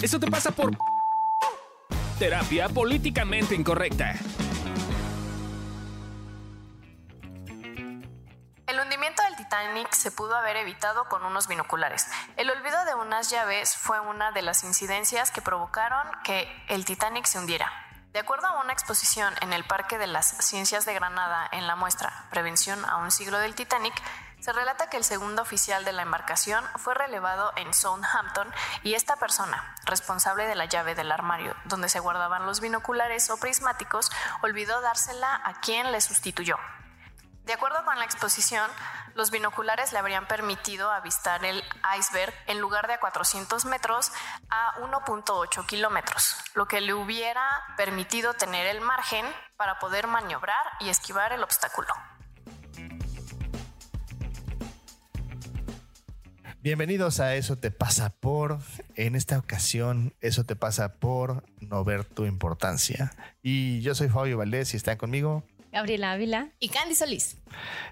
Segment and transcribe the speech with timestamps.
[0.00, 0.70] Eso te pasa por
[2.20, 4.14] terapia políticamente incorrecta.
[8.66, 12.06] El hundimiento del Titanic se pudo haber evitado con unos binoculares.
[12.36, 17.24] El olvido de unas llaves fue una de las incidencias que provocaron que el Titanic
[17.24, 17.72] se hundiera.
[18.12, 21.76] De acuerdo a una exposición en el Parque de las Ciencias de Granada en la
[21.76, 23.94] muestra Prevención a un siglo del Titanic,
[24.40, 28.52] se relata que el segundo oficial de la embarcación fue relevado en Southampton
[28.82, 33.36] y esta persona, responsable de la llave del armario donde se guardaban los binoculares o
[33.38, 34.10] prismáticos,
[34.42, 36.56] olvidó dársela a quien le sustituyó.
[37.48, 38.70] De acuerdo con la exposición,
[39.14, 41.64] los binoculares le habrían permitido avistar el
[41.98, 44.12] iceberg en lugar de a 400 metros
[44.50, 49.24] a 1.8 kilómetros, lo que le hubiera permitido tener el margen
[49.56, 51.94] para poder maniobrar y esquivar el obstáculo.
[56.60, 58.58] Bienvenidos a Eso te pasa por,
[58.96, 63.12] en esta ocasión, Eso te pasa por no ver tu importancia.
[63.42, 65.44] Y yo soy Fabio Valdés y están conmigo.
[65.70, 67.36] Gabriela Ávila y Candy Solís.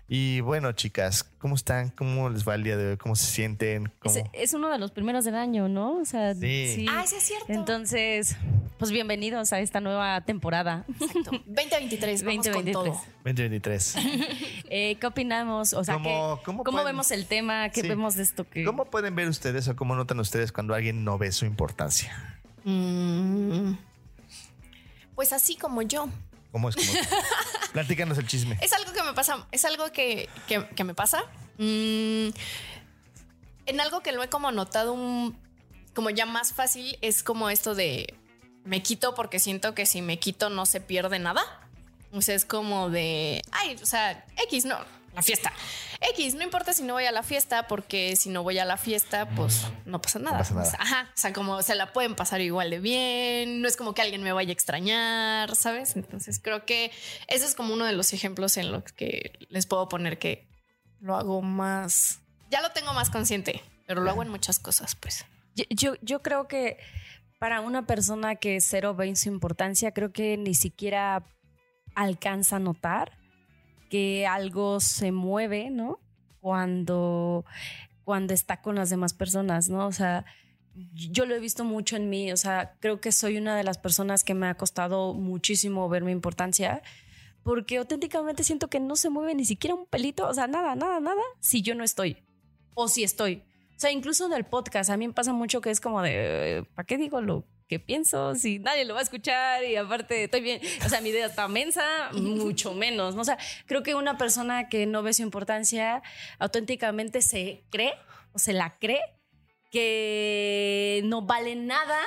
[0.08, 1.90] Y bueno, chicas, ¿cómo están?
[1.90, 2.96] ¿Cómo les va el día de hoy?
[2.96, 3.92] ¿Cómo se sienten?
[4.02, 5.98] Es, es, uno de los primeros del año, ¿no?
[5.98, 6.72] O sea, sí.
[6.74, 6.86] sí.
[6.90, 7.52] Ah, sí es cierto.
[7.52, 8.36] Entonces,
[8.78, 10.84] pues bienvenidos a esta nueva temporada.
[10.88, 11.30] Exacto.
[11.46, 12.54] 2023, vamos 2023.
[12.54, 13.04] con todo.
[13.24, 13.96] 2023.
[14.70, 15.72] eh, ¿Qué opinamos?
[15.72, 17.70] O sea, ¿cómo, ¿cómo, ¿cómo vemos el tema?
[17.70, 18.48] ¿Qué vemos de esto?
[18.48, 18.64] Que...
[18.64, 22.40] ¿Cómo pueden ver ustedes o cómo notan ustedes cuando alguien no ve su importancia?
[22.64, 23.74] Mm,
[25.14, 26.08] pues así como yo.
[26.52, 26.76] ¿Cómo es?
[27.72, 28.58] Platícanos el chisme.
[28.60, 30.28] Es algo que me pasa, es algo que,
[30.84, 31.22] me pasa.
[31.58, 32.28] Mm,
[33.66, 35.38] en algo que lo he como notado un,
[35.94, 38.14] como ya más fácil, es como esto de
[38.66, 41.42] me quito porque siento que si me quito no se pierde nada.
[42.12, 44.78] O sea, es como de, ay, o sea, X, no,
[45.14, 45.52] la fiesta.
[46.00, 48.76] X, no importa si no voy a la fiesta, porque si no voy a la
[48.76, 50.40] fiesta, pues no pasa nada.
[50.78, 54.02] ajá, o sea, como se la pueden pasar igual de bien, no es como que
[54.02, 55.96] alguien me vaya a extrañar, ¿sabes?
[55.96, 56.90] Entonces creo que
[57.28, 60.46] ese es como uno de los ejemplos en los que les puedo poner que
[61.00, 65.24] lo hago más, ya lo tengo más consciente, pero lo hago en muchas cosas, pues.
[65.70, 66.76] Yo, yo, creo que
[67.46, 71.24] para una persona que cero ve su importancia, creo que ni siquiera
[71.94, 73.20] alcanza a notar
[73.88, 76.00] que algo se mueve, ¿no?
[76.40, 77.44] Cuando,
[78.02, 79.86] cuando está con las demás personas, ¿no?
[79.86, 80.24] O sea,
[80.92, 83.78] yo lo he visto mucho en mí, o sea, creo que soy una de las
[83.78, 86.82] personas que me ha costado muchísimo ver mi importancia,
[87.44, 90.98] porque auténticamente siento que no se mueve ni siquiera un pelito, o sea, nada, nada,
[90.98, 92.24] nada, si yo no estoy,
[92.74, 93.44] o si estoy.
[93.76, 96.66] O sea, incluso en el podcast, a mí me pasa mucho que es como de,
[96.74, 100.40] ¿para qué digo lo qué pienso, si nadie lo va a escuchar y aparte estoy
[100.40, 101.82] bien, o sea, mi idea está mensa,
[102.12, 103.22] mucho menos, ¿no?
[103.22, 106.02] O sea, creo que una persona que no ve su importancia
[106.38, 107.94] auténticamente se cree
[108.32, 109.00] o se la cree
[109.72, 111.98] que no vale nada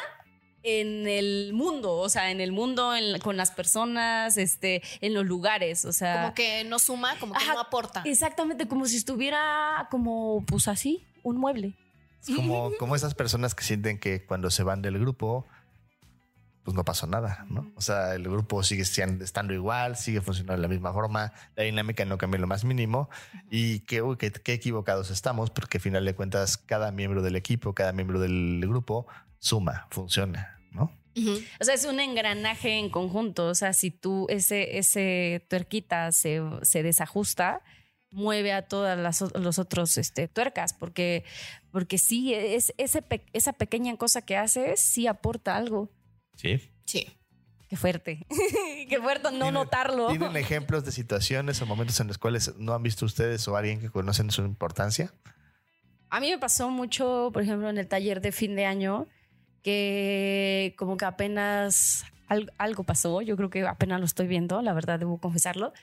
[0.63, 2.91] en el mundo, o sea, en el mundo,
[3.23, 6.21] con las personas, este, en los lugares, o sea.
[6.21, 8.03] Como que no suma, como que no aporta.
[8.05, 11.75] Exactamente, como si estuviera como, pues así, un mueble.
[12.35, 15.47] Como, como esas personas que sienten que cuando se van del grupo,
[16.63, 17.71] pues no pasó nada, ¿no?
[17.75, 22.03] O sea, el grupo sigue estando igual, sigue funcionando de la misma forma, la dinámica
[22.05, 23.09] no cambia lo más mínimo
[23.49, 24.03] y qué,
[24.43, 28.61] qué, equivocados estamos porque al final de cuentas cada miembro del equipo, cada miembro del
[28.67, 29.07] grupo
[29.39, 30.95] suma, funciona, ¿no?
[31.59, 33.47] O sea, es un engranaje en conjunto.
[33.47, 37.61] O sea, si tú, ese, ese tuerquita se, se desajusta,
[38.11, 41.23] mueve a todas las los otros este, tuercas, porque,
[41.71, 45.89] porque sí, es, ese esa pequeña cosa que haces sí aporta algo.
[46.35, 46.71] Sí.
[46.85, 47.07] Sí.
[47.69, 48.25] Qué fuerte.
[48.89, 50.07] Qué fuerte no notarlo.
[50.07, 53.79] ¿Tienen ejemplos de situaciones o momentos en los cuales no han visto ustedes o alguien
[53.79, 55.13] que conocen su importancia?
[56.09, 59.07] A mí me pasó mucho, por ejemplo, en el taller de fin de año,
[59.61, 62.05] que como que apenas
[62.57, 65.73] algo pasó, yo creo que apenas lo estoy viendo, la verdad debo confesarlo,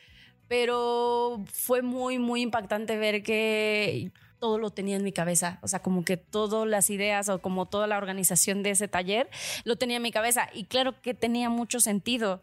[0.49, 5.81] pero fue muy, muy impactante ver que todo lo tenía en mi cabeza, o sea,
[5.81, 9.29] como que todas las ideas o como toda la organización de ese taller
[9.65, 12.43] lo tenía en mi cabeza y claro que tenía mucho sentido.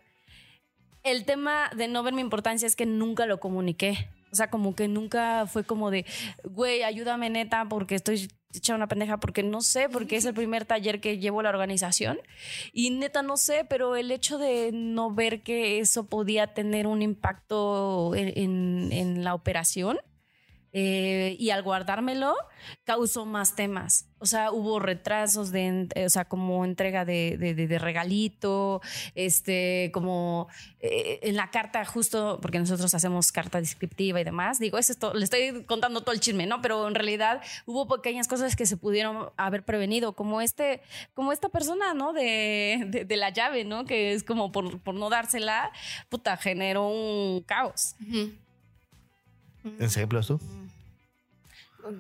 [1.04, 4.10] El tema de no ver mi importancia es que nunca lo comuniqué.
[4.32, 6.06] O sea, como que nunca fue como de,
[6.44, 10.66] güey, ayúdame neta porque estoy hecha una pendeja porque no sé, porque es el primer
[10.66, 12.20] taller que llevo la organización.
[12.72, 17.02] Y neta no sé, pero el hecho de no ver que eso podía tener un
[17.02, 20.00] impacto en, la operación,
[20.76, 22.36] eh, y al guardármelo
[22.84, 24.10] causó más temas.
[24.18, 28.82] O sea, hubo retrasos de, o sea, como entrega de, regalito,
[29.14, 30.48] este, como
[30.80, 35.14] eh, en la carta justo, porque nosotros hacemos carta descriptiva y demás, digo, es esto,
[35.14, 36.62] le estoy contando todo el chisme, ¿no?
[36.62, 40.82] Pero en realidad hubo pequeñas cosas que se pudieron haber prevenido, como este,
[41.14, 42.14] como esta persona, ¿no?
[42.14, 43.86] De, la llave, ¿no?
[43.86, 45.72] Que es como por, no dársela,
[46.10, 47.96] puta, generó un caos.
[49.80, 50.40] ¿Ejemplos tú?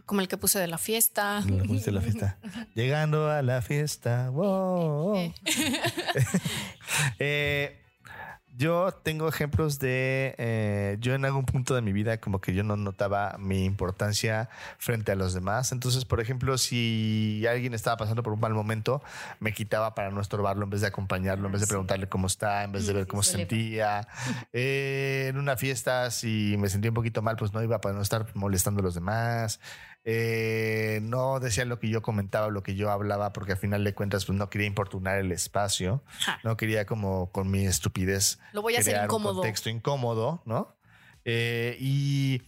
[0.05, 1.41] Como el que puse de la fiesta.
[1.41, 2.37] de la fiesta.
[2.75, 4.29] Llegando a la fiesta.
[4.29, 5.33] Wow.
[7.19, 7.79] eh,
[8.55, 12.63] yo tengo ejemplos de, eh, yo en algún punto de mi vida como que yo
[12.63, 15.71] no notaba mi importancia frente a los demás.
[15.71, 19.01] Entonces, por ejemplo, si alguien estaba pasando por un mal momento,
[19.39, 22.63] me quitaba para no estorbarlo en vez de acompañarlo, en vez de preguntarle cómo está,
[22.63, 24.07] en vez de ver cómo se sentía.
[24.55, 28.01] Eh, en una fiesta, si me sentía un poquito mal, pues no iba para no
[28.01, 29.59] estar molestando a los demás.
[30.05, 33.93] Eh, no decía lo que yo comentaba, lo que yo hablaba, porque al final de
[33.93, 36.03] cuentas pues, no quería importunar el espacio,
[36.43, 39.31] no quería como con mi estupidez lo voy a hacer incómodo.
[39.31, 40.75] un contexto incómodo, ¿no?
[41.25, 42.41] Eh, y,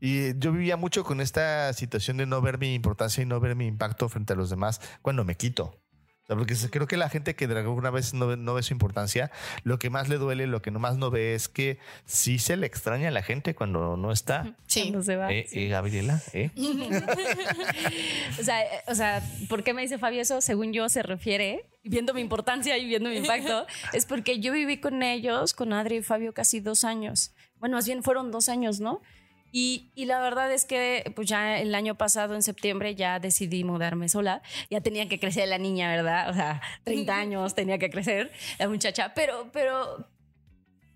[0.00, 3.54] y, yo vivía mucho con esta situación de no ver mi importancia y no ver
[3.54, 5.78] mi impacto frente a los demás cuando me quito
[6.26, 9.30] porque creo que la gente que alguna vez no, no, ve su importancia,
[9.62, 12.66] lo que más le duele, lo que más no ve es que sí se le
[12.66, 14.56] extraña a la gente cuando no está.
[14.66, 14.82] Sí.
[14.82, 15.32] Cuando se va.
[15.32, 16.50] Eh, eh Gabriela, ¿eh?
[18.40, 20.40] o, sea, eh, o sea, ¿por qué me dice Fabio eso?
[20.40, 24.78] Según yo se refiere, viendo mi importancia y viendo mi impacto, es porque yo viví
[24.78, 27.32] con ellos, con Adri y Fabio, casi dos años.
[27.60, 29.00] Bueno, más bien fueron dos años, ¿no?
[29.52, 34.08] Y, la verdad es que pues ya el año pasado, en septiembre, ya decidí mudarme
[34.08, 34.42] sola.
[34.70, 36.30] Ya tenía que crecer la niña, ¿verdad?
[36.30, 39.14] O sea, 30 años tenía que crecer la muchacha.
[39.14, 40.08] Pero, pero,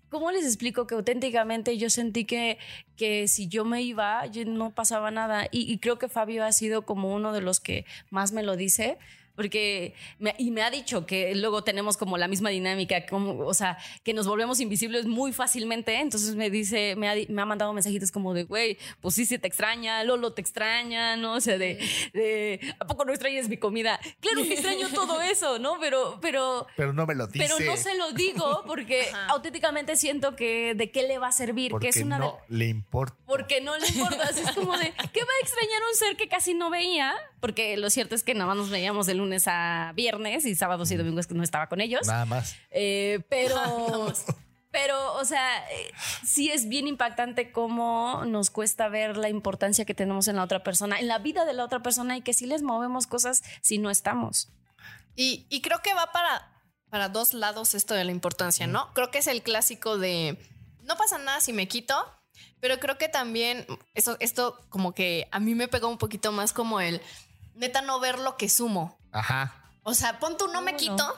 [0.09, 2.59] ¿cómo les explico que auténticamente yo sentí que,
[2.97, 5.47] que si yo me iba, no pasaba nada?
[5.51, 8.55] Y, y creo que Fabio ha sido como uno de los que más me lo
[8.55, 8.99] dice
[9.35, 9.93] porque
[10.37, 14.13] y me ha dicho que luego tenemos como la misma dinámica, como, o sea, que
[14.13, 15.99] nos volvemos invisibles muy fácilmente.
[15.99, 19.37] Entonces me dice, me ha, me ha mandado mensajitos como de, güey, pues sí, sí
[19.37, 21.33] te extraña, Lolo te extraña, ¿no?
[21.33, 21.79] O sea, de,
[22.13, 23.99] de ¿a poco no extrañas mi comida?
[24.19, 25.79] Claro que extraño todo eso, ¿no?
[25.79, 26.67] Pero, pero.
[26.75, 27.45] Pero no me lo dice.
[27.45, 31.71] Pero no se lo digo porque auténticamente siento que de qué le va a servir,
[31.71, 32.19] porque que es una.
[32.19, 33.15] No le importa.
[33.25, 34.23] Porque no le importa.
[34.23, 37.13] Así es como de, ¿qué va a extrañar un ser que casi no veía?
[37.39, 40.91] Porque lo cierto es que nada más nos veíamos el lunes a viernes y sábados
[40.91, 42.07] y domingos que no estaba con ellos.
[42.07, 42.55] Nada más.
[42.71, 44.13] Eh, pero,
[44.71, 45.91] pero, o sea, eh,
[46.25, 50.63] sí es bien impactante cómo nos cuesta ver la importancia que tenemos en la otra
[50.63, 53.77] persona, en la vida de la otra persona y que sí les movemos cosas si
[53.77, 54.49] no estamos.
[55.15, 56.51] Y, y creo que va para,
[56.89, 58.93] para dos lados esto de la importancia, ¿no?
[58.93, 60.37] Creo que es el clásico de
[60.83, 61.95] no pasa nada si me quito,
[62.59, 66.53] pero creo que también eso, esto como que a mí me pegó un poquito más
[66.53, 67.01] como el
[67.55, 68.99] neta no ver lo que sumo.
[69.11, 69.53] Ajá.
[69.83, 71.17] O sea, pon tú no me quito,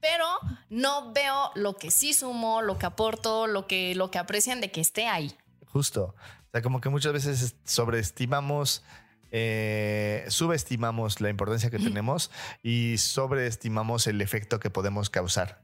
[0.00, 0.26] pero
[0.68, 4.70] no veo lo que sí sumo, lo que aporto, lo que, lo que aprecian de
[4.70, 5.36] que esté ahí.
[5.66, 6.14] Justo.
[6.14, 8.82] O sea, como que muchas veces sobreestimamos
[9.34, 12.30] eh, subestimamos la importancia que tenemos
[12.62, 15.62] y sobreestimamos el efecto que podemos causar.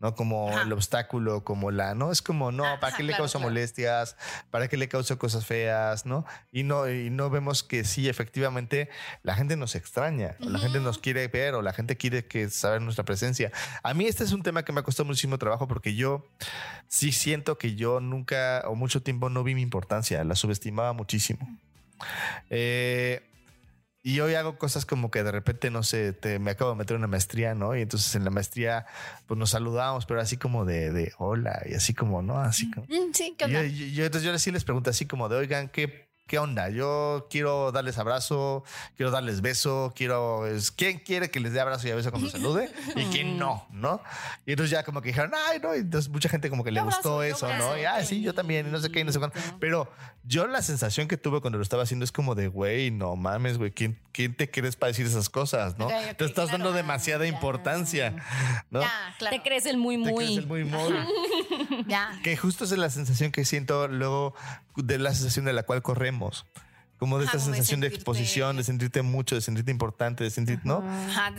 [0.00, 0.14] ¿No?
[0.14, 2.10] Como el obstáculo, como la, ¿no?
[2.10, 4.16] Es como, no, ¿para qué le causa molestias?
[4.50, 6.06] ¿Para qué le causa cosas feas?
[6.06, 6.24] ¿No?
[6.50, 8.88] Y no, y no vemos que sí, efectivamente,
[9.22, 12.80] la gente nos extraña, la gente nos quiere ver o la gente quiere que saber
[12.80, 13.52] nuestra presencia.
[13.82, 16.26] A mí este es un tema que me ha costado muchísimo trabajo porque yo
[16.88, 21.46] sí siento que yo nunca o mucho tiempo no vi mi importancia, la subestimaba muchísimo.
[22.48, 23.29] Eh,
[24.02, 26.96] y hoy hago cosas como que de repente, no sé, te, me acabo de meter
[26.96, 27.76] una maestría, ¿no?
[27.76, 28.86] Y entonces en la maestría,
[29.26, 32.38] pues nos saludamos, pero así como de, de hola, y así como, ¿no?
[32.38, 32.86] Así como.
[32.86, 33.62] Mm, sí, ¿qué onda?
[33.62, 36.70] Yo, yo, entonces yo sí les pregunto así como de, oigan, ¿qué ¿qué onda?
[36.70, 38.62] Yo quiero darles abrazo,
[38.96, 40.44] quiero darles beso, quiero...
[40.76, 42.70] ¿Quién quiere que les dé abrazo y beso cuando salude?
[42.94, 44.00] Y quién no, ¿no?
[44.46, 46.82] Y entonces ya como que dijeron, ay, no, y entonces mucha gente como que le
[46.82, 47.76] gustó eso, ¿no?
[47.76, 49.36] Y, ah, sí, yo también, y no sé qué, y no sé cuándo.
[49.58, 49.90] Pero
[50.22, 53.58] yo la sensación que tuve cuando lo estaba haciendo es como de, güey, no mames,
[53.58, 55.88] güey, ¿quién, ¿quién te crees para decir esas cosas, no?
[56.16, 58.14] te estás dando demasiada importancia,
[58.70, 58.82] ¿no?
[58.82, 59.36] Ya, claro.
[59.36, 60.10] Te crees el muy, muy.
[60.10, 60.94] Te crees el muy, muy.
[61.86, 62.18] ya.
[62.22, 64.34] Que justo es la sensación que siento luego
[64.76, 66.46] de la sensación de la cual corremos.
[66.98, 70.84] Como de esta sensación de, exposición, de sentirte mucho, de sentirte importante, de sentir, ¿no?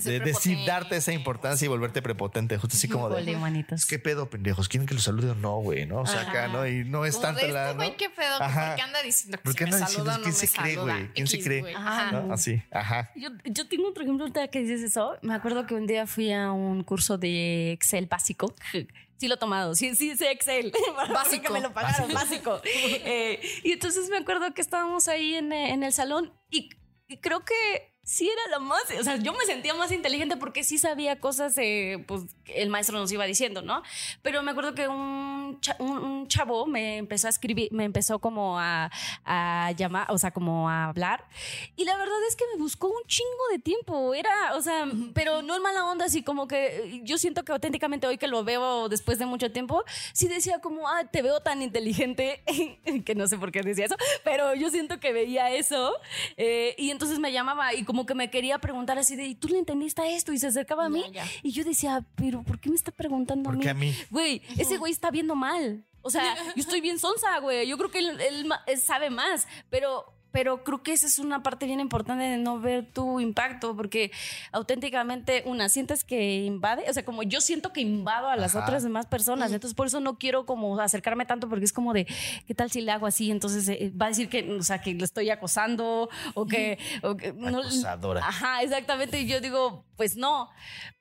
[0.04, 3.68] de, decir, darte esa importancia y volverte prepotente, justo así como de.
[3.88, 4.68] ¿Qué pedo, pendejos?
[4.68, 5.86] ¿Quieren que los salude o no, güey?
[5.86, 6.00] ¿no?
[6.02, 6.66] O sea, acá, ¿no?
[6.66, 7.76] Y no es tanto este la.
[7.96, 8.40] ¿qué pedo?
[8.40, 11.14] ¿Por qué anda diciendo que si me saluda ¿Quién se cree, güey?
[11.14, 11.76] ¿Quién se cree?
[11.76, 13.12] Así, ajá.
[13.16, 15.18] Yo, yo tengo otro ejemplo que dices eso.
[15.22, 18.56] Me acuerdo que un día fui a un curso de Excel básico
[19.22, 20.74] Sí lo he tomado, sí, sí, Excel.
[21.14, 21.44] Básico.
[21.44, 22.60] Que me lo pagaron, básico.
[22.66, 26.72] Eh, y entonces me acuerdo que estábamos ahí en, en el salón y,
[27.08, 30.64] y creo que sí era la más, o sea, yo me sentía más inteligente porque
[30.64, 33.84] sí sabía cosas, eh, pues el maestro nos iba diciendo, ¿no?
[34.22, 38.90] Pero me acuerdo que un, un, chavo me empezó a escribir, me empezó como a,
[39.24, 41.26] a, llamar, o sea, como a hablar.
[41.76, 45.42] Y la verdad es que me buscó un chingo de tiempo, era, o sea, pero
[45.42, 48.90] no en mala onda, así como que yo siento que auténticamente hoy que lo veo
[48.90, 52.44] después de mucho tiempo, sí decía como, ah, te veo tan inteligente,
[53.06, 55.94] que no sé por qué decía eso, pero yo siento que veía eso.
[56.38, 59.50] Eh, y entonces me llamaba y como que me quería preguntar así de, ¿y tú
[59.50, 60.32] le entendiste a esto?
[60.32, 61.04] Y se acercaba a mí.
[61.44, 63.68] Y yo decía, pero ¿por qué me está preguntando a mí?
[63.68, 63.94] a mí?
[64.10, 65.84] Güey, ese güey está viendo mal.
[66.02, 67.68] O sea, yo estoy bien sonsa, güey.
[67.68, 68.50] Yo creo que él,
[68.82, 72.86] sabe más, pero pero creo que esa es una parte bien importante de no ver
[72.92, 74.12] tu impacto, porque
[74.52, 78.84] auténticamente, una, sientes que invade, o sea, como yo siento que invado a las otras
[78.84, 82.08] demás personas, entonces por eso no quiero como acercarme tanto, porque es como de,
[82.48, 83.32] ¿qué tal si le hago así?
[83.32, 86.78] Entonces eh, va a decir que, o sea, que lo estoy acosando o que...
[87.04, 88.22] O que Acosadora.
[88.22, 90.50] ajá, exactamente, y yo digo, pues no,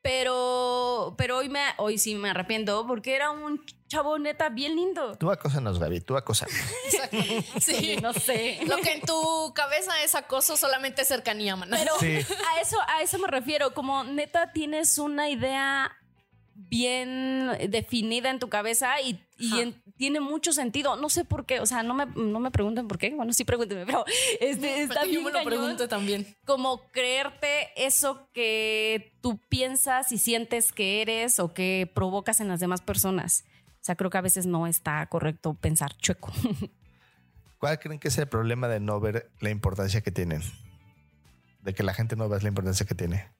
[0.02, 5.16] pero, pero hoy, me, hoy sí me arrepiento, porque era un chavo neta bien lindo.
[5.16, 6.54] Tú acósanos, Gaby, tú acósanos.
[7.62, 8.58] Sí, no sé.
[8.66, 11.70] Lo que en tu cabeza es acoso solamente cercanía, man.
[11.70, 15.96] Pero a eso, a eso me refiero, como neta tienes una idea
[16.52, 19.24] bien definida en tu cabeza y,
[19.96, 20.96] tiene mucho sentido.
[20.96, 23.14] No sé por qué, o sea, no me, no me pregunten por qué.
[23.14, 24.04] Bueno, sí pregúntenme, pero
[24.40, 25.16] este, está bien.
[25.16, 26.36] Yo me lo pregunto también.
[26.44, 32.60] Como creerte eso que tú piensas y sientes que eres o que provocas en las
[32.60, 33.44] demás personas.
[33.74, 36.32] O sea, creo que a veces no está correcto pensar chueco.
[37.58, 40.42] ¿Cuál creen que es el problema de no ver la importancia que tienen?
[41.62, 43.30] De que la gente no vea la importancia que tiene.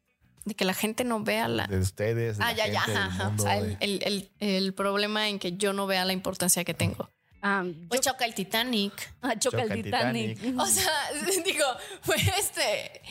[0.45, 1.67] De que la gente no vea la.
[1.67, 2.39] De ustedes.
[2.41, 2.83] ah, ya, ya.
[3.37, 7.11] o sea, el, el, problema en que yo no vea la importancia que tengo.
[7.43, 8.93] Ah, pues choca el Titanic.
[9.23, 10.39] Ah, choca, el Titanic.
[10.59, 10.91] O sea,
[11.45, 11.67] digo,
[12.01, 13.03] fue este.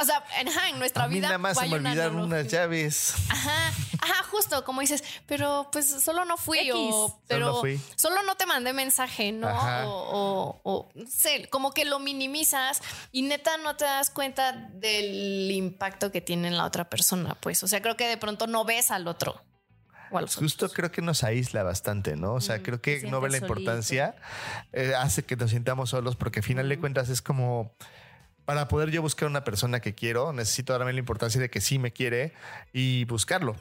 [0.00, 1.26] O sea, en, nuestra vida.
[1.26, 3.14] nada más se me olvidaron unas llaves.
[3.28, 7.20] Ajá, ajá, justo como dices, pero pues solo no fui o.
[7.26, 7.80] Pero solo, fui.
[7.96, 9.48] solo, no te mandé mensaje, ¿no?
[9.88, 12.80] O, o, no sé, como que lo minimizas
[13.10, 17.60] y neta no te das cuenta del impacto que tiene en la otra persona, pues.
[17.64, 19.42] O sea, creo que de pronto no ves al otro.
[20.36, 22.34] Justo creo que nos aísla bastante, ¿no?
[22.34, 24.14] O sea, creo que no ve la importancia,
[24.72, 27.74] eh, hace que nos sintamos solos porque al final de cuentas es como
[28.44, 31.78] para poder yo buscar una persona que quiero, necesito darme la importancia de que sí
[31.78, 32.32] me quiere
[32.72, 33.56] y buscarlo.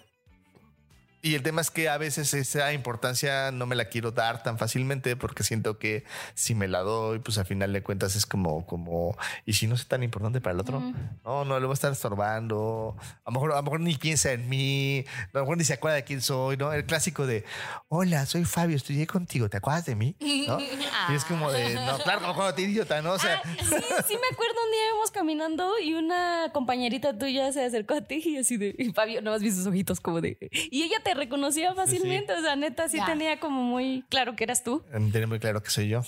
[1.26, 4.58] Y el tema es que a veces esa importancia no me la quiero dar tan
[4.58, 6.04] fácilmente porque siento que
[6.34, 9.16] si me la doy, pues al final de cuentas es como, como,
[9.46, 10.82] y si no es tan importante para el otro,
[11.24, 12.98] no, no, le voy a estar estorbando.
[13.24, 15.72] A lo mejor, a lo mejor ni piensa en mí, a lo mejor ni se
[15.72, 16.74] acuerda de quién soy, ¿no?
[16.74, 17.46] El clásico de,
[17.88, 20.18] hola, soy Fabio, estudié contigo, ¿te acuerdas de mí?
[20.46, 20.58] ¿No?
[21.10, 23.14] Y es como de, no, claro, como cuando te idiota, ¿no?
[23.14, 27.52] O sea, ah, sí, sí me acuerdo un día íbamos caminando y una compañerita tuya
[27.52, 30.22] se acercó a ti y así de, y Fabio, no has visto sus ojitos como
[30.22, 32.34] de, y ella te reconocía fácilmente.
[32.34, 34.84] O sea, neta, sí tenía como muy claro que eras tú.
[34.92, 36.04] Tenía muy claro que soy yo,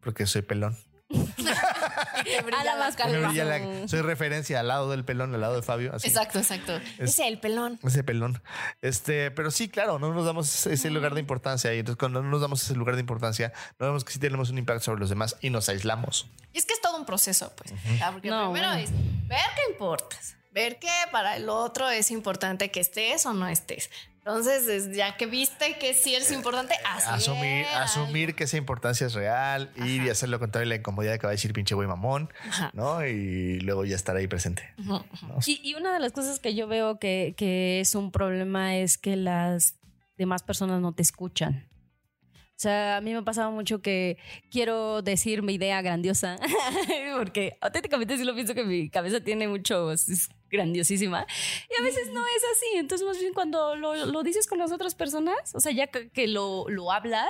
[0.00, 0.76] porque soy pelón.
[3.86, 5.92] soy referencia al lado del pelón, al lado de Fabio.
[5.94, 6.80] Exacto, exacto.
[6.98, 7.78] ese el pelón.
[7.84, 8.42] Ese pelón.
[8.82, 11.72] Este, pero sí, claro, no nos damos ese lugar de importancia.
[11.74, 14.50] Y entonces, cuando no nos damos ese lugar de importancia, no vemos que sí tenemos
[14.50, 16.28] un impacto sobre los demás y nos aislamos.
[16.52, 17.72] Y es que es todo un proceso, pues.
[18.12, 18.90] Porque primero es
[19.28, 23.90] ver qué importas ver que para el otro es importante que estés o no estés.
[24.26, 29.70] Entonces, ya que viste que sí es importante, asumir, asumir que esa importancia es real,
[29.76, 32.28] ir y hacer lo contrario la incomodidad que va a decir pinche güey mamón,
[32.72, 33.06] ¿no?
[33.06, 34.74] Y luego ya estar ahí presente.
[35.46, 39.14] y, una de las cosas que yo veo que, que es un problema es que
[39.14, 39.76] las
[40.18, 41.68] demás personas no te escuchan.
[42.56, 44.16] O sea, a mí me ha pasado mucho que
[44.50, 46.38] quiero decir mi idea grandiosa,
[47.18, 51.26] porque auténticamente sí lo pienso que mi cabeza tiene mucho, es grandiosísima,
[51.68, 52.78] y a veces no es así.
[52.78, 56.64] Entonces, más bien cuando lo, dices con las otras personas, o sea, ya que, lo,
[56.70, 57.28] lo hablas,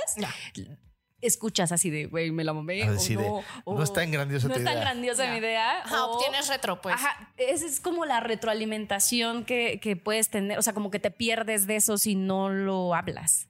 [1.21, 2.89] escuchas así de, güey, me la mamé.
[2.89, 5.83] O no, no es tan grandiosa No es tan grandiosa mi idea.
[5.83, 6.95] Ajá, obtienes retro, pues.
[6.95, 10.57] Ajá, esa es como la retroalimentación que, que, puedes tener.
[10.57, 13.49] O sea, como que te pierdes de eso si no lo hablas.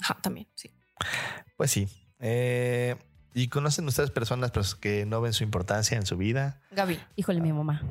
[0.00, 0.70] Ajá, también, sí.
[1.56, 1.88] Pues sí.
[2.20, 2.96] Eh,
[3.34, 6.60] ¿Y conocen ustedes personas pues, que no ven su importancia en su vida?
[6.72, 6.98] Gaby.
[7.16, 7.82] Híjole, mi mamá.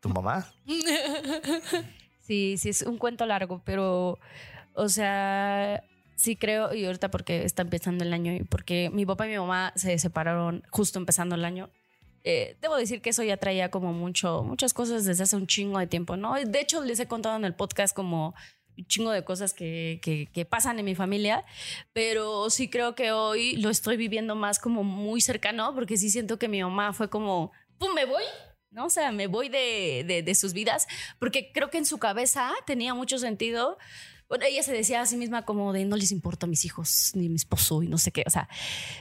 [0.00, 0.46] ¿Tu mamá?
[2.20, 4.18] sí, sí, es un cuento largo, pero,
[4.74, 5.82] o sea,
[6.14, 9.38] sí creo, y ahorita porque está empezando el año y porque mi papá y mi
[9.38, 11.70] mamá se separaron justo empezando el año.
[12.22, 15.78] Eh, debo decir que eso ya traía como mucho, muchas cosas desde hace un chingo
[15.78, 16.34] de tiempo, ¿no?
[16.34, 18.34] De hecho, les he contado en el podcast como
[18.86, 21.44] chingo de cosas que, que, que pasan en mi familia,
[21.92, 26.38] pero sí creo que hoy lo estoy viviendo más como muy cercano, porque sí siento
[26.38, 27.94] que mi mamá fue como, ¡pum!
[27.94, 28.24] me voy.
[28.70, 28.86] ¿no?
[28.86, 30.88] O sea, me voy de, de, de sus vidas,
[31.20, 33.78] porque creo que en su cabeza tenía mucho sentido
[34.28, 37.12] bueno, ella se decía a sí misma como de no les importa a mis hijos
[37.14, 38.24] ni a mi esposo y no sé qué.
[38.26, 38.48] O sea,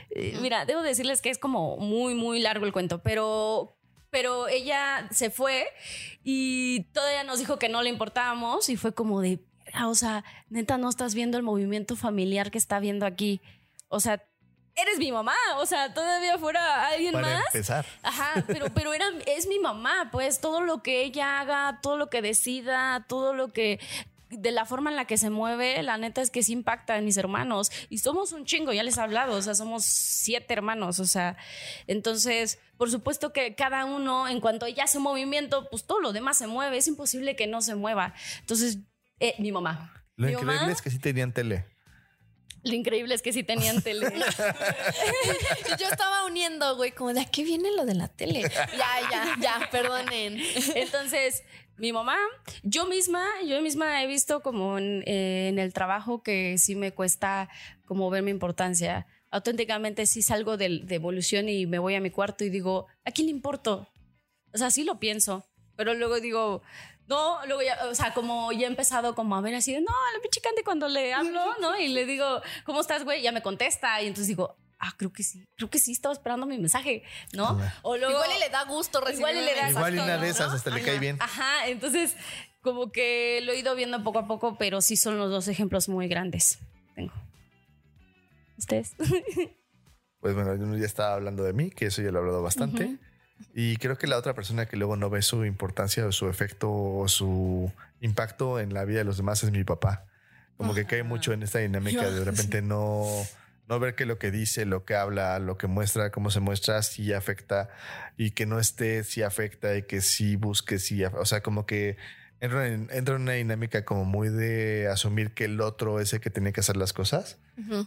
[0.10, 3.77] eh, mira, debo decirles que es como muy, muy largo el cuento, pero
[4.10, 5.65] pero ella se fue
[6.24, 9.39] y todavía nos dijo que no le importábamos y fue como de,
[9.74, 13.42] "Ah, o sea, neta, no estás viendo el movimiento familiar que está viendo aquí.
[13.89, 14.24] O sea,
[14.75, 17.46] eres mi mamá, o sea, todavía fuera alguien Para más.
[17.48, 17.86] empezar.
[18.01, 22.10] Ajá, pero, pero era, es mi mamá, pues todo lo que ella haga, todo lo
[22.10, 23.80] que decida, todo lo que
[24.30, 27.06] de la forma en la que se mueve, la neta es que sí impacta en
[27.06, 27.72] mis hermanos.
[27.89, 31.38] Y somos un chingo, ya les he hablado, o sea, somos siete hermanos, o sea,
[31.86, 36.38] entonces, por supuesto que cada uno, en cuanto ella hace movimiento, pues todo lo demás
[36.38, 38.13] se mueve, es imposible que no se mueva.
[38.39, 38.80] Entonces,
[39.27, 39.92] eh, mi mamá.
[40.15, 41.65] Lo Mi increíble mamá, es que sí tenían tele.
[42.63, 44.08] lo increíble es que sí tenían tele.
[45.80, 48.42] Yo estaba uniendo, güey, como de a qué viene lo de la tele.
[48.42, 50.38] Ya, ya, ya, perdonen.
[50.75, 51.44] Entonces,
[51.77, 52.15] mi mamá,
[52.62, 56.92] yo misma, yo misma he visto como en, eh, en el trabajo que sí me
[56.94, 57.50] cuesta
[57.86, 59.08] como ver mi importancia.
[59.32, 63.12] Auténticamente sí salgo de, de evolución y me voy a mi cuarto y digo, ¿a
[63.12, 63.88] quién le importo?
[64.53, 65.44] O sea, sí lo pienso,
[65.75, 66.62] pero luego digo,
[67.07, 69.91] no, luego ya, o sea, como ya he empezado como a ver así de, no,
[69.91, 71.77] a la pinche Candy cuando le hablo, ¿no?
[71.77, 73.22] Y le digo, ¿cómo estás, güey?
[73.22, 76.45] Ya me contesta y entonces digo, ah, creo que sí, creo que sí, estaba esperando
[76.45, 77.60] mi mensaje, ¿no?
[77.81, 80.17] O luego, Igual y le da gusto recibir Igual y le da Igual y una
[80.17, 81.17] de esas hasta le cae bien.
[81.19, 82.15] Ajá, entonces
[82.62, 85.89] como que lo he ido viendo poco a poco, pero sí son los dos ejemplos
[85.89, 86.60] muy grandes.
[86.95, 87.13] Tengo.
[88.57, 88.95] ¿Ustedes?
[90.24, 92.98] Pues bueno, yo ya estaba hablando de mí, que eso ya lo he hablado bastante.
[93.54, 96.72] Y creo que la otra persona que luego no ve su importancia o su efecto
[96.72, 97.72] o su
[98.02, 100.06] impacto en la vida de los demás es mi papá.
[100.58, 103.06] Como que cae mucho en esta dinámica de de repente no,
[103.68, 106.82] no ver que lo que dice, lo que habla, lo que muestra, cómo se muestra,
[106.84, 107.70] sí afecta
[108.18, 111.04] y que no esté, sí afecta y que sí busque, sí.
[111.04, 111.98] O sea, como que
[112.43, 116.19] entra en, entra en una dinámica como muy de asumir que el otro es el
[116.19, 117.39] que tiene que hacer las cosas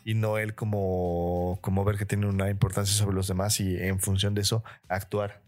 [0.04, 4.00] y no él como, como ver que tiene una importancia sobre los demás y en
[4.00, 5.42] función de eso actuar.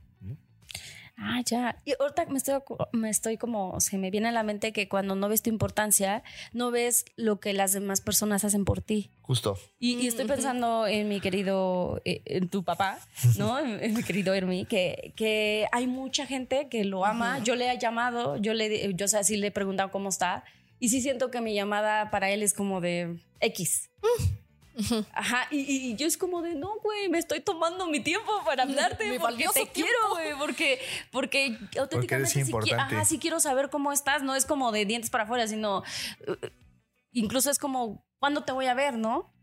[1.38, 1.80] Ah, ya.
[1.84, 2.56] Y ahorita me estoy,
[2.92, 6.24] me estoy como, se me viene a la mente que cuando no ves tu importancia,
[6.52, 9.10] no ves lo que las demás personas hacen por ti.
[9.22, 9.56] Justo.
[9.78, 12.98] Y, y estoy pensando en mi querido, eh, en tu papá,
[13.38, 13.58] ¿no?
[13.60, 17.38] En, en mi querido Hermi, que, que hay mucha gente que lo ama.
[17.44, 20.42] Yo le he llamado, yo le, yo o sea, sí le he preguntado cómo está.
[20.80, 23.90] Y sí siento que mi llamada para él es como de X.
[25.12, 28.62] Ajá, y, y yo es como de, no, güey, me estoy tomando mi tiempo para
[28.62, 33.92] hablarte Mi porque te quiero, güey, porque, porque auténticamente sí, ajá, sí quiero saber cómo
[33.92, 35.82] estás, no es como de dientes para afuera, sino
[36.26, 36.50] eh,
[37.12, 39.34] incluso es como, ¿cuándo te voy a ver, no?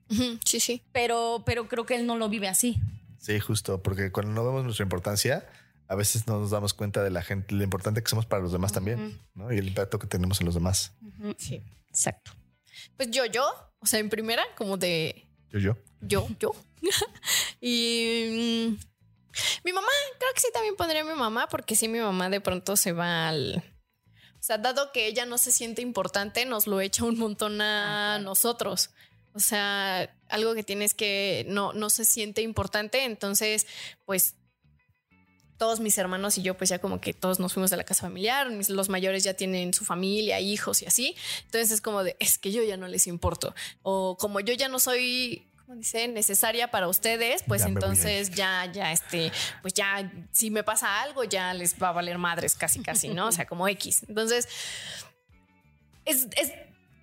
[0.45, 0.83] Sí, sí.
[0.91, 2.77] Pero, pero creo que él no lo vive así.
[3.19, 5.47] Sí, justo, porque cuando no vemos nuestra importancia,
[5.87, 8.51] a veces no nos damos cuenta de la gente, lo importante que somos para los
[8.51, 9.51] demás también, ¿no?
[9.51, 10.93] Y el impacto que tenemos en los demás.
[11.37, 11.61] Sí.
[11.89, 12.31] Exacto.
[12.97, 13.45] Pues yo, yo,
[13.79, 15.24] o sea, en primera, como de
[15.55, 15.77] Yo, yo.
[16.01, 16.55] yo, yo.
[17.61, 18.77] y mm,
[19.63, 19.87] mi mamá,
[20.19, 22.91] creo que sí también pondría a mi mamá, porque sí, mi mamá de pronto se
[22.91, 23.63] va al.
[24.39, 28.19] O sea, dado que ella no se siente importante, nos lo echa un montón a
[28.19, 28.91] nosotros.
[29.33, 33.65] O sea, algo que tienes que no, no se siente importante, entonces,
[34.05, 34.35] pues
[35.57, 38.01] todos mis hermanos y yo, pues ya como que todos nos fuimos de la casa
[38.01, 41.15] familiar, mis- los mayores ya tienen su familia, hijos y así.
[41.45, 43.55] Entonces es como de, es que yo ya no les importo.
[43.81, 46.07] O como yo ya no soy, ¿cómo dice?
[46.09, 51.23] Necesaria para ustedes, pues Ya entonces ya, ya, este, pues ya, si me pasa algo,
[51.23, 53.27] ya les va a valer madres casi, casi, ¿no?
[53.27, 54.03] O sea, como X.
[54.09, 54.47] Entonces,
[56.05, 56.51] es, es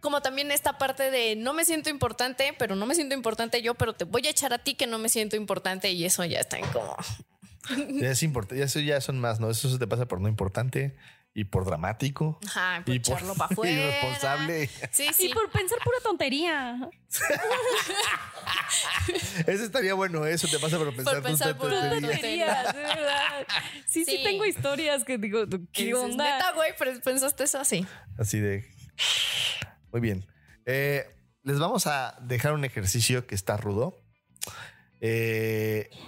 [0.00, 3.74] como también esta parte de no me siento importante, pero no me siento importante yo,
[3.74, 6.40] pero te voy a echar a ti que no me siento importante y eso ya
[6.40, 6.96] está en como...
[8.00, 9.50] Ya es importante, ya eso ya son más, ¿no?
[9.50, 10.96] Eso se te pasa por no importante
[11.34, 12.38] y por dramático.
[12.46, 13.72] Ajá, por Y por echarlo para afuera.
[13.72, 14.68] irresponsable.
[14.90, 15.28] Sí, Y sí.
[15.32, 16.90] por pensar pura tontería.
[19.46, 22.10] Eso estaría bueno, eso te pasa por pensar, pensar tu pura tontería.
[22.10, 23.46] Tonterías, de verdad.
[23.86, 24.24] Sí, sí, Sí.
[24.24, 26.24] tengo historias que digo, ¿qué Dices, onda?
[26.36, 27.86] Neta, güey, pero pensaste eso así.
[28.18, 28.64] Así de.
[29.92, 30.26] Muy bien.
[30.66, 31.04] Eh,
[31.42, 33.98] les vamos a dejar un ejercicio que está rudo.
[35.00, 35.98] Eh, y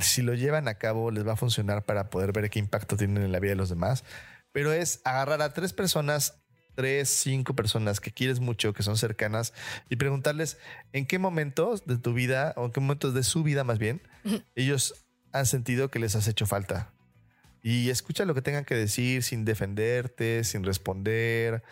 [0.00, 3.22] si lo llevan a cabo, les va a funcionar para poder ver qué impacto tienen
[3.22, 4.04] en la vida de los demás.
[4.52, 6.40] Pero es agarrar a tres personas,
[6.74, 9.52] tres, cinco personas que quieres mucho, que son cercanas,
[9.88, 10.58] y preguntarles
[10.92, 14.00] en qué momentos de tu vida, o en qué momentos de su vida más bien,
[14.54, 16.92] ellos han sentido que les has hecho falta.
[17.62, 21.62] Y escucha lo que tengan que decir sin defenderte, sin responder.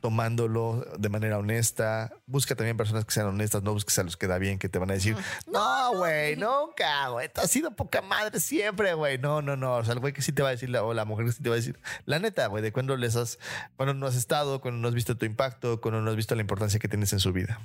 [0.00, 2.12] Tomándolo de manera honesta.
[2.26, 4.78] Busca también personas que sean honestas, no busques a los que da bien, que te
[4.78, 9.18] van a decir, no, güey, nunca, güey, has sido poca madre siempre, güey.
[9.18, 9.76] No, no, no.
[9.76, 11.42] O sea, el güey que sí te va a decir, o la mujer que sí
[11.42, 13.38] te va a decir, la neta, güey, de cuando les has,
[13.76, 16.40] cuando no has estado, cuando no has visto tu impacto, cuando no has visto la
[16.40, 17.60] importancia que tienes en su vida.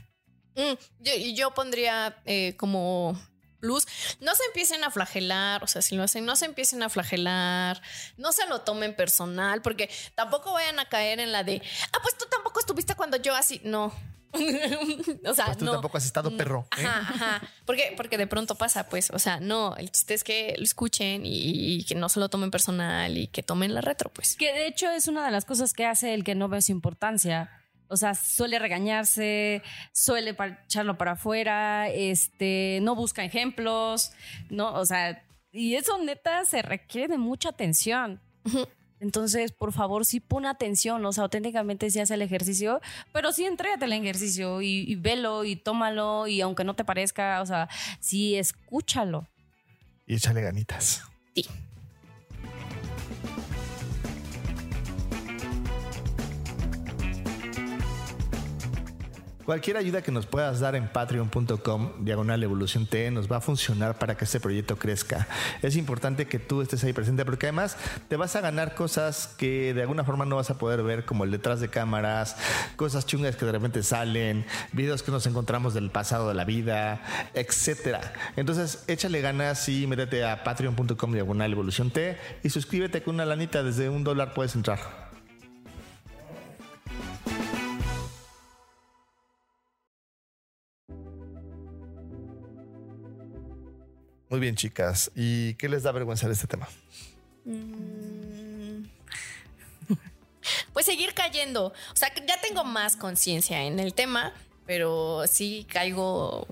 [0.56, 3.20] Mm, yo, y yo pondría eh, como
[3.64, 3.88] plus,
[4.20, 7.82] no se empiecen a flagelar, o sea, si lo hacen, no se empiecen a flagelar,
[8.18, 11.62] no se lo tomen personal, porque tampoco vayan a caer en la de,
[11.94, 13.86] ah, pues tú tampoco estuviste cuando yo así, no.
[14.34, 15.72] o sea, Pues tú no.
[15.74, 16.36] tampoco has estado No.
[16.38, 16.68] perro.
[16.78, 16.86] ¿eh?
[16.86, 17.42] Ajá, ajá.
[17.66, 21.26] Porque, porque de pronto pasa, pues, o sea, no, el chiste es que lo escuchen
[21.26, 21.32] y,
[21.78, 24.36] y que no se lo tomen personal y que tomen la retro, pues.
[24.36, 26.72] Que de hecho es una de las cosas que hace el que no ve su
[26.74, 27.63] importancia.
[27.94, 29.62] O sea, suele regañarse,
[29.94, 34.12] suele echarlo para afuera, este, no busca ejemplos,
[34.50, 34.74] ¿no?
[34.74, 38.20] O sea, y eso neta se requiere de mucha atención.
[39.00, 43.46] Entonces, por favor, sí pon atención, o sea, auténticamente sí hace el ejercicio, pero sí
[43.46, 47.70] entrégate el ejercicio y, y velo y tómalo y aunque no te parezca, o sea,
[48.00, 49.28] sí escúchalo.
[50.08, 51.04] Y échale ganitas.
[51.36, 51.46] Sí.
[59.46, 64.00] Cualquier ayuda que nos puedas dar en patreon.com, diagonal evolución T, nos va a funcionar
[64.00, 65.28] para que este proyecto crezca.
[65.62, 67.76] Es importante que tú estés ahí presente porque además
[68.08, 71.26] te vas a ganar cosas que de alguna forma no vas a poder ver, como
[71.26, 72.38] el detrás de cámaras,
[72.78, 77.02] cosas chungas que de repente salen, videos que nos encontramos del pasado de la vida,
[77.34, 78.14] etcétera.
[78.38, 83.62] Entonces, échale ganas y métete a patreon.com, diagonal evolución T y suscríbete con una lanita,
[83.62, 85.03] desde un dólar puedes entrar.
[94.34, 95.12] Muy bien, chicas.
[95.14, 96.68] ¿Y qué les da vergüenza de este tema?
[97.46, 98.84] Mm.
[100.74, 101.68] Pues seguir cayendo.
[101.68, 104.34] O sea, ya tengo más conciencia en el tema,
[104.66, 106.48] pero sí caigo.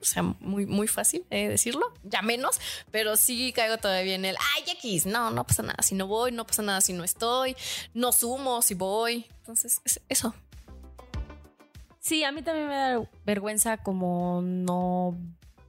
[0.00, 4.36] O sea, muy, muy fácil eh, decirlo, ya menos, pero sí caigo todavía en el
[4.56, 5.06] ay, X.
[5.06, 5.80] No, no pasa nada.
[5.84, 7.54] Si no voy, no pasa nada si no estoy.
[7.94, 9.26] No sumo si voy.
[9.38, 10.34] Entonces, es- eso.
[12.00, 15.16] Sí, a mí también me da vergüenza como no,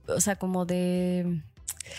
[0.07, 1.41] o sea, como de,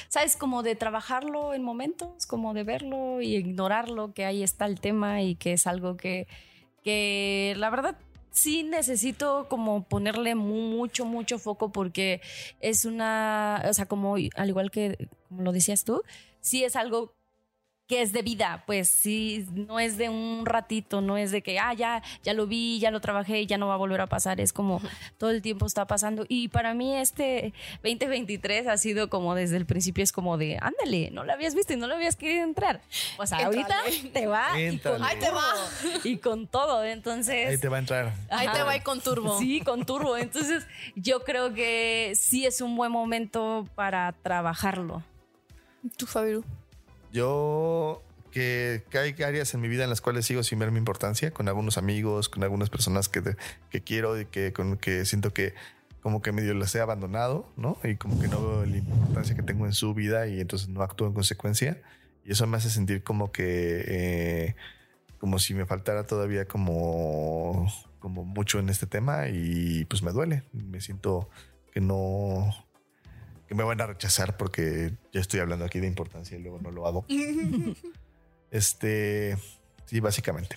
[0.09, 0.37] ¿sabes?
[0.37, 5.23] Como de trabajarlo en momentos, como de verlo y ignorarlo, que ahí está el tema
[5.23, 6.27] y que es algo que,
[6.83, 7.97] que la verdad
[8.31, 12.21] sí necesito como ponerle mu- mucho, mucho foco porque
[12.61, 16.03] es una, o sea, como al igual que como lo decías tú,
[16.41, 17.15] sí es algo
[17.87, 21.59] que es de vida, pues sí, no es de un ratito, no es de que,
[21.59, 24.07] ah, ya, ya lo vi, ya lo trabajé y ya no va a volver a
[24.07, 24.81] pasar, es como
[25.19, 26.25] todo el tiempo está pasando.
[26.29, 31.11] Y para mí este 2023 ha sido como desde el principio, es como de, ándale,
[31.11, 32.81] no lo habías visto y no lo habías querido entrar.
[33.25, 33.77] Sea, ahorita
[34.13, 35.03] te va y con.
[35.03, 35.45] Ahí te va.
[36.05, 37.49] y con todo, entonces...
[37.49, 38.13] Ahí te va a entrar.
[38.31, 38.57] Ahí Ajá.
[38.57, 39.39] te va ir con turbo.
[39.39, 40.17] Sí, con turbo.
[40.17, 45.03] Entonces, yo creo que sí es un buen momento para trabajarlo.
[45.97, 46.45] Tú, Fabiru.
[47.15, 51.31] Yo que, hay áreas en mi vida en las cuales sigo sin ver mi importancia,
[51.31, 53.23] con algunos amigos, con algunas personas que,
[53.71, 55.55] que quiero y que, con que siento que
[56.03, 57.79] como que medio las he abandonado, ¿no?
[57.85, 60.83] Y como que no veo la importancia que tengo en su vida y entonces no
[60.83, 61.81] actúo en consecuencia.
[62.25, 64.57] Y eso me hace sentir como que, eh,
[65.19, 70.43] como si me faltara todavía como, como mucho en este tema y pues me duele.
[70.53, 71.31] Me siento
[71.73, 72.51] que no,
[73.55, 76.71] que me van a rechazar porque ya estoy hablando aquí de importancia y luego no
[76.71, 77.07] lo hago.
[78.51, 79.37] Este,
[79.85, 80.57] sí, básicamente.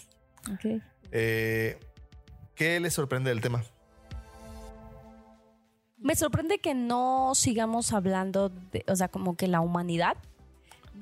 [0.54, 0.84] Ok.
[1.12, 1.80] Eh,
[2.54, 3.64] ¿Qué les sorprende del tema?
[5.98, 10.16] Me sorprende que no sigamos hablando, de, o sea, como que la humanidad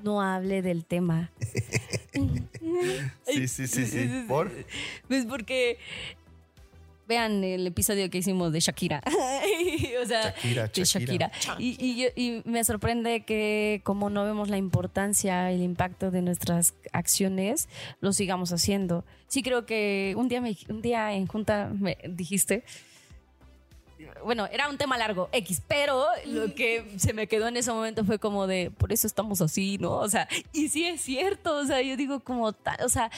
[0.02, 1.30] no hable del tema.
[3.26, 4.24] Sí, sí, sí, sí.
[4.26, 4.50] ¿Por?
[5.06, 5.78] Pues porque
[7.06, 9.02] vean el episodio que hicimos de Shakira.
[10.02, 11.30] o sea, Shakira, de Shakira.
[11.38, 11.56] Shakira.
[11.58, 16.10] Y, y yo- y me sorprende que como no vemos la importancia y el impacto
[16.10, 17.68] de nuestras acciones,
[18.00, 19.04] lo sigamos haciendo.
[19.28, 22.62] Sí creo que un día, me, un día en junta me dijiste,
[24.24, 28.04] bueno, era un tema largo, X, pero lo que se me quedó en ese momento
[28.04, 29.92] fue como de, por eso estamos así, ¿no?
[29.92, 33.10] O sea, y sí es cierto, o sea, yo digo como tal, o sea,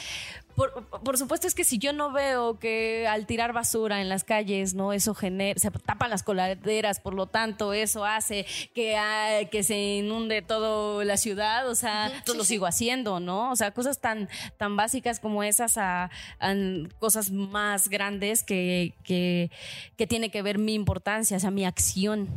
[0.59, 4.25] por, por supuesto es que si yo no veo que al tirar basura en las
[4.25, 4.91] calles, ¿no?
[4.91, 8.45] Eso genera, se tapan las coladeras, por lo tanto, eso hace
[8.75, 13.51] que, ah, que se inunde toda la ciudad, o sea, pues lo sigo haciendo, ¿no?
[13.51, 16.53] O sea, cosas tan, tan básicas como esas a, a
[16.99, 19.51] cosas más grandes que, que,
[19.95, 22.27] que tiene que ver mi importancia, o sea, mi acción.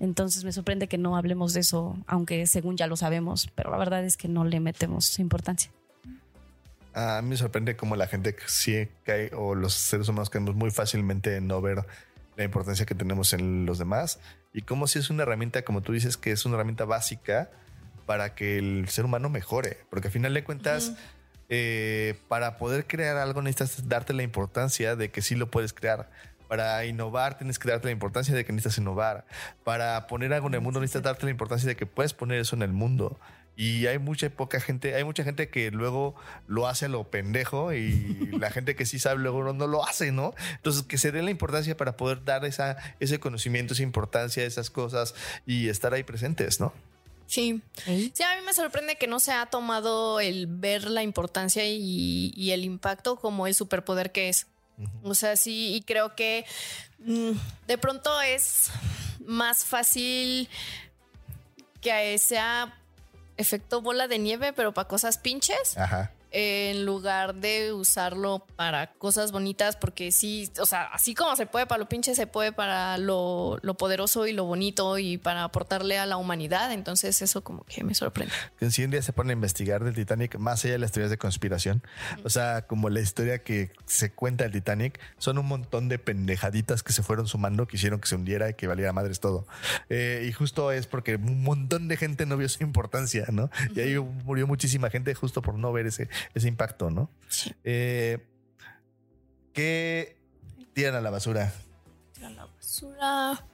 [0.00, 3.78] Entonces me sorprende que no hablemos de eso, aunque según ya lo sabemos, pero la
[3.78, 5.70] verdad es que no le metemos importancia.
[6.98, 10.72] A mí me sorprende cómo la gente sí cae o los seres humanos caemos muy
[10.72, 11.86] fácilmente en no ver
[12.36, 14.18] la importancia que tenemos en los demás
[14.52, 17.50] y cómo si es una herramienta, como tú dices, que es una herramienta básica
[18.04, 19.76] para que el ser humano mejore.
[19.90, 20.94] Porque al final de cuentas,
[21.48, 26.10] eh, para poder crear algo necesitas darte la importancia de que sí lo puedes crear.
[26.48, 29.24] Para innovar tienes que darte la importancia de que necesitas innovar.
[29.62, 32.56] Para poner algo en el mundo necesitas darte la importancia de que puedes poner eso
[32.56, 33.20] en el mundo.
[33.58, 36.14] Y hay mucha poca gente, hay mucha gente que luego
[36.46, 39.84] lo hace a lo pendejo y la gente que sí sabe luego no, no, lo
[39.84, 40.32] hace, ¿no?
[40.54, 44.70] Entonces que se dé la importancia para poder dar esa, ese conocimiento, esa importancia, esas
[44.70, 46.72] cosas y estar ahí presentes, ¿no?
[47.26, 47.60] Sí.
[47.84, 48.12] sí.
[48.22, 52.52] a mí me sorprende que no se ha tomado el ver la importancia y, y
[52.52, 54.46] el impacto como el superpoder que es.
[55.02, 56.46] O sea, sí, y creo que
[57.00, 57.32] mm,
[57.66, 58.70] de pronto es
[59.26, 60.48] más fácil
[61.80, 62.77] que sea
[63.38, 65.78] efecto bola de nieve, pero para cosas pinches.
[65.78, 71.46] Ajá en lugar de usarlo para cosas bonitas, porque sí, o sea, así como se
[71.46, 75.98] puede para lo pinche, se puede para lo, poderoso y lo bonito y para aportarle
[75.98, 76.72] a la humanidad.
[76.72, 78.32] Entonces, eso como que me sorprende.
[78.58, 81.10] Que si un día se pone a investigar del Titanic, más allá de las teorías
[81.10, 81.82] de conspiración,
[82.24, 86.82] o sea, como la historia que se cuenta del Titanic, son un montón de pendejaditas
[86.82, 89.46] que se fueron sumando, que hicieron que se hundiera y que valiera madres todo.
[89.88, 93.50] Eh, y justo es porque un montón de gente no vio su importancia, ¿no?
[93.74, 97.10] Y ahí murió muchísima gente justo por no ver ese, ese impacto, ¿no?
[97.28, 97.54] Sí.
[97.64, 98.18] Eh,
[99.52, 100.16] ¿Qué
[100.72, 101.52] tiran a la basura?
[102.12, 103.44] Tiran a la basura.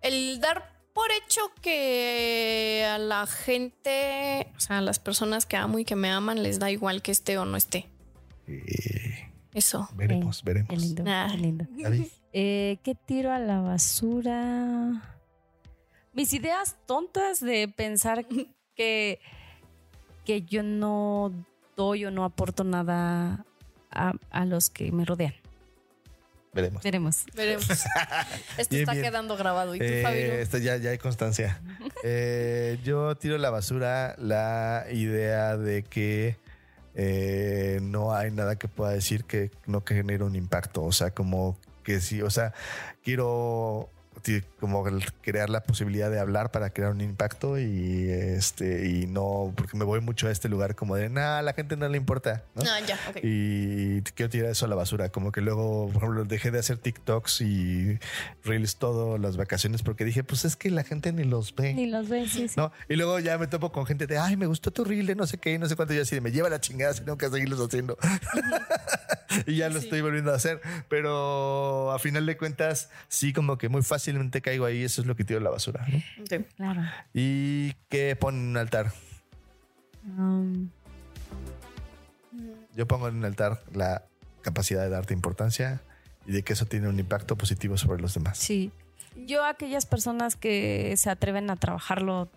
[0.00, 5.78] El dar por hecho que a la gente, o sea, a las personas que amo
[5.78, 7.90] y que me aman, les da igual que esté o no esté.
[8.46, 9.88] Eh, Eso.
[9.94, 10.70] Veremos, veremos.
[10.70, 11.04] Qué lindo.
[11.04, 11.66] Qué, lindo.
[12.32, 15.18] Eh, ¿Qué tiro a la basura?
[16.12, 18.26] Mis ideas tontas de pensar
[18.76, 19.20] que
[20.26, 21.32] que yo no
[21.76, 23.46] doy o no aporto nada
[23.90, 25.34] a, los que me rodean.
[26.52, 26.82] Veremos.
[26.82, 27.24] Veremos.
[27.34, 27.70] Veremos.
[28.58, 29.74] Esto está quedando grabado.
[29.74, 31.62] ¿Y tú, eh, Esto ya, ya hay constancia.
[32.08, 36.36] Eh, yo tiro la basura la idea de que
[36.94, 40.84] eh, no hay nada que pueda decir que no genere un impacto.
[40.84, 42.52] O sea, como que sí, o sea,
[43.02, 43.90] quiero
[44.60, 44.84] como
[45.20, 49.84] crear la posibilidad de hablar para crear un impacto y este y no porque me
[49.84, 52.62] voy mucho a este lugar como de nada la gente no le importa ¿no?
[52.68, 56.50] Ah, ya, y quiero tirar eso a la basura como que luego por ejemplo dejé
[56.50, 57.98] de hacer TikToks y
[58.44, 61.86] reels todo las vacaciones porque dije pues es que la gente ni los ve ni
[61.86, 64.70] los ve sí, no y luego ya me topo con gente de ay me gustó
[64.70, 66.60] tu reel de no sé qué no sé cuánto y así de me lleva la
[66.60, 67.96] chingada si tengo que seguirlos haciendo
[69.46, 73.68] y ya lo estoy volviendo a hacer pero a final de cuentas sí como que
[73.68, 75.86] muy fácil caigo ahí, eso es lo que tiro la basura.
[76.56, 76.82] Claro.
[77.14, 78.92] ¿Y qué ponen en un altar?
[80.04, 80.70] Um.
[82.74, 84.04] Yo pongo en un altar la
[84.42, 85.82] capacidad de darte importancia
[86.26, 88.38] y de que eso tiene un impacto positivo sobre los demás.
[88.38, 88.70] Sí.
[89.26, 92.30] Yo aquellas personas que se atreven a trabajarlo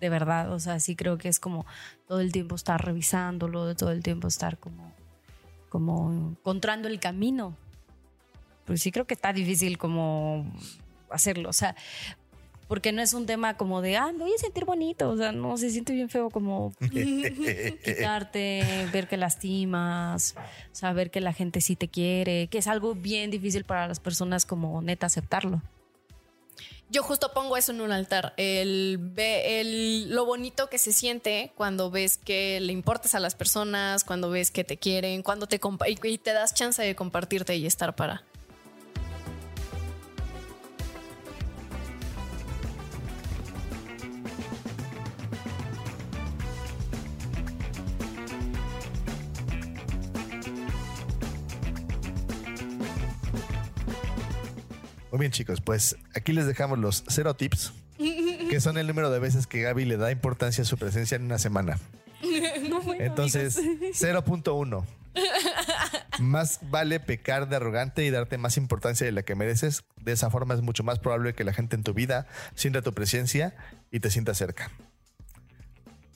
[0.00, 1.66] de verdad, o sea, sí creo que es como
[2.06, 4.92] todo el tiempo estar revisándolo, todo el tiempo estar como,
[5.68, 7.56] como encontrando el camino.
[8.64, 10.46] Pues sí creo que está difícil como
[11.10, 11.48] hacerlo.
[11.48, 11.74] O sea,
[12.68, 15.10] porque no es un tema como de, ah, me voy a sentir bonito.
[15.10, 16.72] O sea, no, se siente bien feo como
[17.84, 20.34] quitarte, ver que lastimas,
[20.72, 24.46] saber que la gente sí te quiere, que es algo bien difícil para las personas
[24.46, 25.62] como neta aceptarlo.
[26.90, 31.90] Yo justo pongo eso en un altar, el, el, lo bonito que se siente cuando
[31.90, 35.58] ves que le importas a las personas, cuando ves que te quieren, cuando te
[36.06, 38.22] y te das chance de compartirte y estar para,
[55.14, 57.72] Muy bien, chicos, pues aquí les dejamos los cero tips,
[58.50, 61.22] que son el número de veces que Gaby le da importancia a su presencia en
[61.22, 61.78] una semana.
[62.98, 64.84] Entonces, 0.1.
[66.18, 69.84] Más vale pecar de arrogante y darte más importancia de la que mereces.
[70.00, 72.92] De esa forma es mucho más probable que la gente en tu vida sienta tu
[72.92, 73.54] presencia
[73.92, 74.72] y te sienta cerca.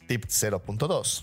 [0.09, 1.23] Tip 0.2.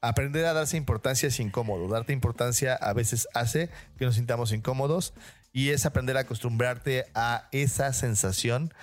[0.00, 1.88] Aprender a darse importancia es incómodo.
[1.88, 5.12] Darte importancia a veces hace que nos sintamos incómodos
[5.54, 8.74] y es aprender a acostumbrarte a esa sensación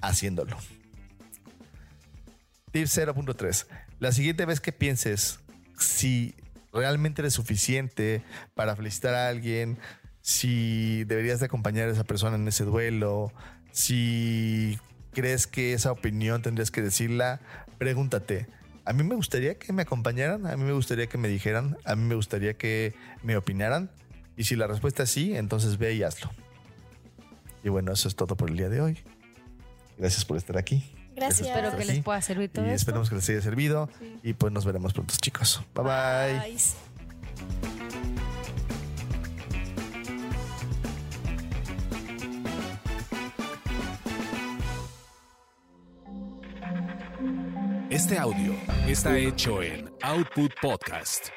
[0.00, 0.56] haciéndolo.
[2.70, 3.66] Tip 0.3.
[3.98, 5.40] La siguiente vez que pienses
[5.78, 6.34] si
[6.72, 8.22] realmente eres suficiente
[8.54, 9.78] para felicitar a alguien,
[10.22, 13.32] si deberías de acompañar a esa persona en ese duelo,
[13.72, 14.78] si
[15.12, 17.40] crees que esa opinión tendrías que decirla,
[17.78, 18.46] pregúntate,
[18.84, 21.96] a mí me gustaría que me acompañaran, a mí me gustaría que me dijeran, a
[21.96, 23.90] mí me gustaría que me opinaran.
[24.36, 26.30] Y si la respuesta es sí, entonces ve y hazlo.
[27.64, 28.98] Y bueno, eso es todo por el día de hoy.
[29.98, 30.94] Gracias por estar aquí.
[31.14, 31.48] Gracias.
[31.48, 31.86] Espero que aquí.
[31.92, 32.76] les pueda servir todo Y esto.
[32.76, 33.88] esperemos que les haya servido.
[34.22, 35.62] Y pues nos veremos pronto, chicos.
[35.74, 35.84] bye.
[35.84, 36.40] bye.
[36.40, 36.58] Bye.
[47.90, 48.54] Este audio
[48.86, 51.28] está hecho en Output Podcast.